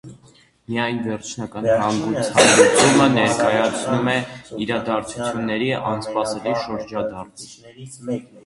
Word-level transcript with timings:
Միայն 0.69 1.01
վերջնական 1.07 1.67
հանգուցալուծումը 1.81 3.07
ներկայացնում 3.17 4.11
է 4.15 4.17
իրադարձությունների 4.67 5.71
անսպասելի 5.93 6.57
շրջադարձ։ 6.67 7.49